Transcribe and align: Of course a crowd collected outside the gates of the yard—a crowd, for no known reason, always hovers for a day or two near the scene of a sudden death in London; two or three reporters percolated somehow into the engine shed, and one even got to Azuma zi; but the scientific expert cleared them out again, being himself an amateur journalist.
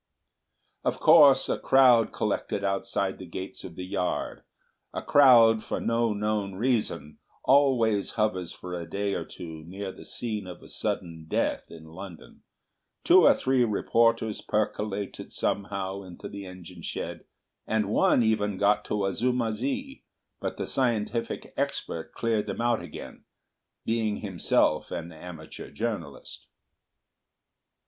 Of 0.83 0.99
course 0.99 1.47
a 1.47 1.59
crowd 1.59 2.11
collected 2.11 2.63
outside 2.63 3.19
the 3.19 3.27
gates 3.27 3.63
of 3.63 3.75
the 3.75 3.85
yard—a 3.85 5.03
crowd, 5.03 5.63
for 5.63 5.79
no 5.79 6.11
known 6.11 6.55
reason, 6.55 7.19
always 7.43 8.13
hovers 8.13 8.51
for 8.51 8.73
a 8.73 8.89
day 8.89 9.13
or 9.13 9.23
two 9.25 9.63
near 9.65 9.91
the 9.91 10.03
scene 10.03 10.47
of 10.47 10.63
a 10.63 10.67
sudden 10.67 11.25
death 11.27 11.65
in 11.69 11.85
London; 11.85 12.41
two 13.03 13.25
or 13.27 13.35
three 13.35 13.63
reporters 13.63 14.41
percolated 14.41 15.31
somehow 15.31 16.01
into 16.01 16.27
the 16.27 16.47
engine 16.47 16.81
shed, 16.81 17.25
and 17.67 17.87
one 17.87 18.23
even 18.23 18.57
got 18.57 18.83
to 18.85 19.05
Azuma 19.05 19.53
zi; 19.53 20.03
but 20.39 20.57
the 20.57 20.65
scientific 20.65 21.53
expert 21.55 22.11
cleared 22.11 22.47
them 22.47 22.59
out 22.59 22.81
again, 22.81 23.23
being 23.85 24.17
himself 24.21 24.89
an 24.89 25.11
amateur 25.11 25.69
journalist. 25.69 26.47